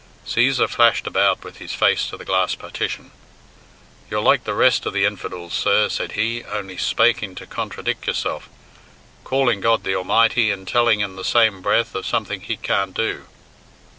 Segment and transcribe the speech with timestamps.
[0.25, 3.11] Cæsar flashed about with his face to the glass partition.
[4.09, 8.49] "You're like the rest of the infidels, sir," said he, "only spaking to contradick yourself
[9.23, 13.27] calling God the Almighty, and telling in the same breath of something He can't do."